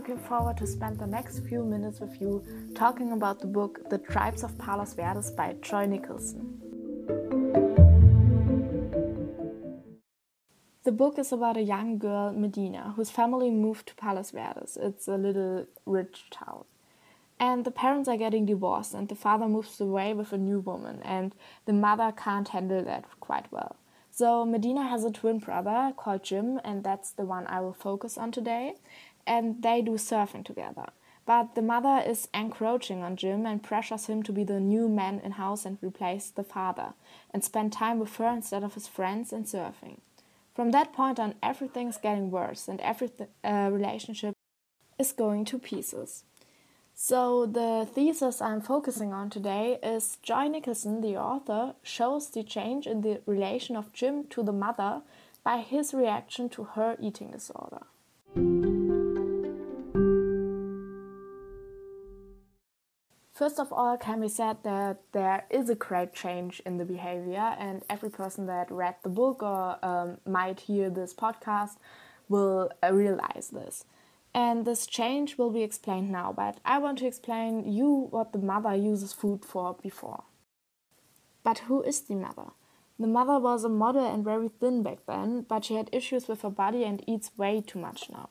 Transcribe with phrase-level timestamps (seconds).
[0.00, 2.42] looking forward to spend the next few minutes with you
[2.74, 6.58] talking about the book The Tribes of Palos Verdes by Joy Nicholson.
[10.84, 14.78] The book is about a young girl, Medina, whose family moved to Palos Verdes.
[14.80, 16.64] It's a little rich town.
[17.38, 21.02] And the parents are getting divorced, and the father moves away with a new woman,
[21.02, 21.34] and
[21.66, 23.76] the mother can't handle that quite well.
[24.10, 28.18] So, Medina has a twin brother called Jim, and that's the one I will focus
[28.18, 28.74] on today.
[29.26, 30.86] And they do surfing together.
[31.26, 35.20] But the mother is encroaching on Jim and pressures him to be the new man
[35.22, 36.94] in house and replace the father,
[37.32, 39.98] and spend time with her instead of his friends and surfing.
[40.54, 43.10] From that point on, everything's getting worse, and every
[43.44, 44.34] uh, relationship
[44.98, 46.24] is going to pieces.
[47.02, 52.86] So, the thesis I'm focusing on today is Joy Nicholson, the author, shows the change
[52.86, 55.00] in the relation of Jim to the mother
[55.42, 57.86] by his reaction to her eating disorder.
[63.32, 67.56] First of all, can be said that there is a great change in the behavior,
[67.58, 71.78] and every person that read the book or um, might hear this podcast
[72.28, 73.86] will uh, realize this.
[74.34, 78.38] And this change will be explained now, but I want to explain you what the
[78.38, 80.24] mother uses food for before.
[81.42, 82.50] But who is the mother?
[82.98, 86.42] The mother was a model and very thin back then, but she had issues with
[86.42, 88.28] her body and eats way too much now.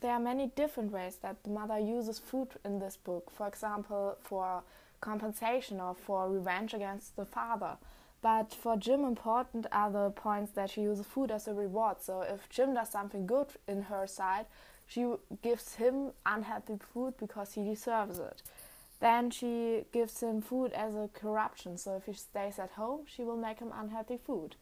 [0.00, 4.16] There are many different ways that the mother uses food in this book, for example,
[4.20, 4.62] for
[5.00, 7.76] compensation or for revenge against the father.
[8.22, 11.96] But for Jim, important are the points that she uses food as a reward.
[12.00, 14.46] So if Jim does something good in her side,
[14.86, 18.42] she gives him unhealthy food because he deserves it.
[19.00, 21.76] Then she gives him food as a corruption.
[21.76, 24.54] So if he stays at home, she will make him unhealthy food.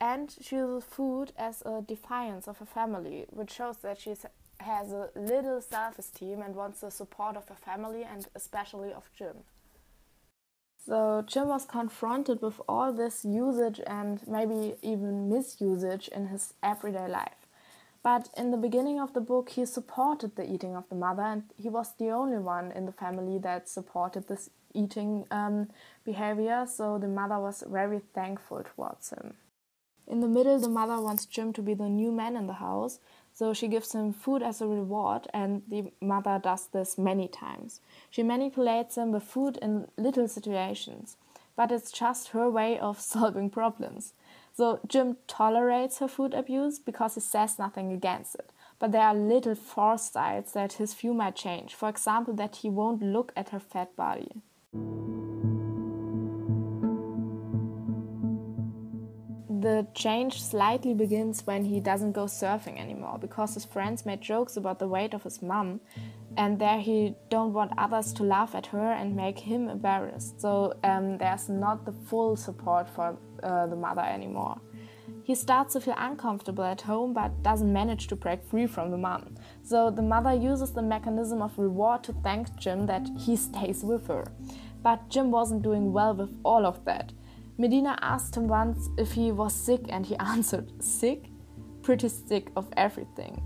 [0.00, 4.14] And she uses food as a defiance of her family, which shows that she
[4.58, 9.08] has a little self esteem and wants the support of her family and especially of
[9.16, 9.36] Jim.
[10.86, 17.08] So Jim was confronted with all this usage and maybe even misusage in his everyday
[17.08, 17.48] life.
[18.04, 21.42] But in the beginning of the book, he supported the eating of the mother, and
[21.56, 25.70] he was the only one in the family that supported this eating um,
[26.04, 29.34] behavior, so the mother was very thankful towards him.
[30.06, 33.00] In the middle, the mother wants Jim to be the new man in the house,
[33.36, 37.82] so she gives him food as a reward, and the mother does this many times.
[38.08, 41.18] She manipulates him with food in little situations,
[41.54, 44.14] but it's just her way of solving problems.
[44.54, 48.52] So Jim tolerates her food abuse because he says nothing against it.
[48.78, 51.74] But there are little foresights that his view might change.
[51.74, 54.32] For example, that he won't look at her fat body.
[59.66, 64.56] The change slightly begins when he doesn't go surfing anymore because his friends made jokes
[64.56, 65.80] about the weight of his mum
[66.36, 70.40] and there he don't want others to laugh at her and make him embarrassed.
[70.40, 74.60] So um, there's not the full support for uh, the mother anymore.
[75.24, 78.98] He starts to feel uncomfortable at home but doesn't manage to break free from the
[78.98, 79.34] mom.
[79.64, 84.06] So the mother uses the mechanism of reward to thank Jim that he stays with
[84.06, 84.26] her.
[84.84, 87.12] But Jim wasn't doing well with all of that.
[87.58, 91.24] Medina asked him once if he was sick, and he answered, Sick?
[91.82, 93.42] Pretty sick of everything.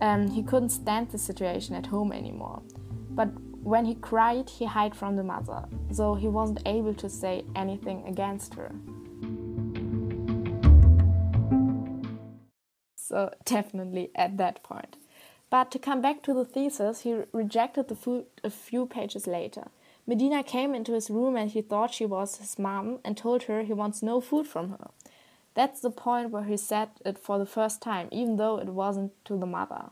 [0.00, 2.62] Um, he couldn't stand the situation at home anymore.
[3.10, 3.28] But
[3.62, 8.04] when he cried, he hid from the mother, so he wasn't able to say anything
[8.06, 8.70] against her.
[12.96, 14.96] So, definitely at that point.
[15.48, 19.68] But to come back to the thesis, he rejected the food a few pages later.
[20.06, 23.62] Medina came into his room and he thought she was his mom and told her
[23.62, 24.90] he wants no food from her.
[25.54, 29.12] That's the point where he said it for the first time, even though it wasn't
[29.24, 29.90] to the mother.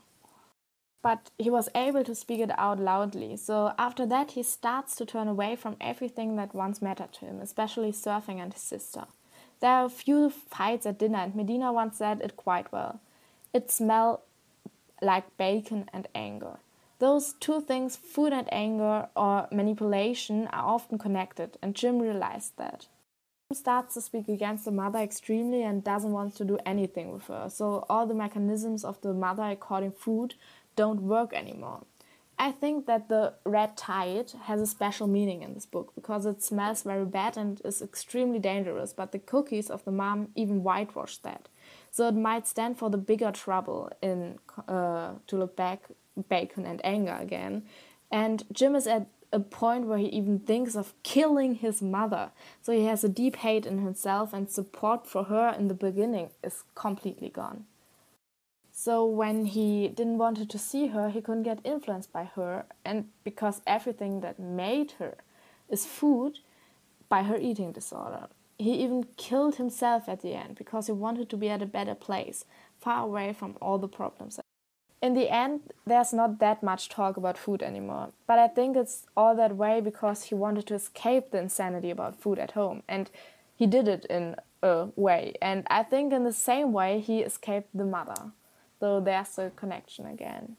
[1.02, 5.06] But he was able to speak it out loudly, so after that he starts to
[5.06, 9.06] turn away from everything that once mattered to him, especially surfing and his sister.
[9.60, 13.00] There are a few fights at dinner, and Medina once said it quite well.
[13.52, 14.20] It smelled
[15.00, 16.58] like bacon and anger.
[17.02, 22.86] Those two things, food and anger or manipulation, are often connected, and Jim realized that.
[23.50, 27.26] Jim starts to speak against the mother extremely and doesn't want to do anything with
[27.26, 30.36] her, so all the mechanisms of the mother according food
[30.76, 31.80] don't work anymore.
[32.38, 36.40] I think that the red tide has a special meaning in this book because it
[36.40, 41.16] smells very bad and is extremely dangerous, but the cookies of the mom even whitewash
[41.18, 41.48] that.
[41.90, 44.38] So it might stand for the bigger trouble in
[44.68, 45.88] uh, to look back
[46.28, 47.64] bacon and anger again.
[48.10, 52.30] And Jim is at a point where he even thinks of killing his mother.
[52.60, 56.30] So he has a deep hate in himself, and support for her in the beginning
[56.42, 57.64] is completely gone.
[58.70, 63.08] So when he didn't wanted to see her, he couldn't get influenced by her, and
[63.24, 65.16] because everything that made her
[65.68, 66.40] is food,
[67.08, 68.28] by her eating disorder.
[68.58, 71.94] He even killed himself at the end because he wanted to be at a better
[71.94, 72.44] place,
[72.80, 74.40] far away from all the problems.
[75.02, 79.04] In the end, there's not that much talk about food anymore, but I think it's
[79.16, 83.10] all that way because he wanted to escape the insanity about food at home, and
[83.56, 85.34] he did it in a way.
[85.42, 88.30] And I think in the same way, he escaped the mother.
[88.78, 90.56] So there's a connection again.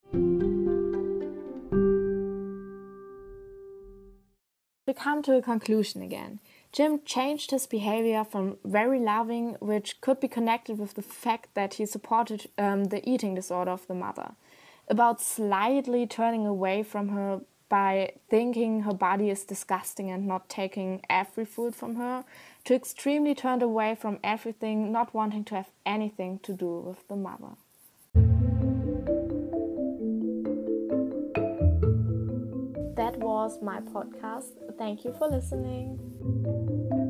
[4.86, 6.42] We come to a conclusion again,
[6.74, 11.76] Jim changed his behavior from very loving, which could be connected with the fact that
[11.76, 14.32] he supported um, the eating disorder of the mother,
[14.88, 21.02] about slightly turning away from her by thinking her body is disgusting and not taking
[21.10, 22.26] every food from her,
[22.66, 27.16] to extremely turned away from everything, not wanting to have anything to do with the
[27.16, 27.56] mother.
[33.44, 34.54] Was my podcast.
[34.78, 37.03] Thank you for listening.